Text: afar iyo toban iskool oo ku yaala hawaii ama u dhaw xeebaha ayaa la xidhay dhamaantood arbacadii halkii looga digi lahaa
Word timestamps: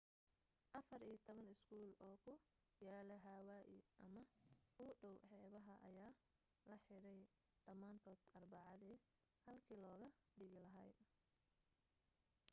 afar 0.77 0.99
iyo 1.05 1.17
toban 1.25 1.51
iskool 1.53 1.91
oo 2.05 2.15
ku 2.23 2.33
yaala 2.85 3.15
hawaii 3.25 3.81
ama 4.05 4.21
u 4.83 4.87
dhaw 4.99 5.15
xeebaha 5.31 5.75
ayaa 5.89 6.11
la 6.69 6.77
xidhay 6.85 7.21
dhamaantood 7.65 8.19
arbacadii 8.37 9.01
halkii 9.45 9.81
looga 9.83 10.07
digi 10.39 10.51
lahaa 10.63 10.91